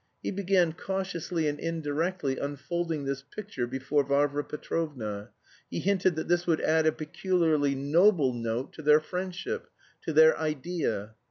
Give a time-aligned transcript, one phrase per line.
[0.23, 5.29] He began cautiously and indirectly unfolding this picture before Varvara Petrovna.
[5.69, 9.67] He hinted that this would add a peculiarly noble note to their friendship...
[10.01, 11.13] to their "idea."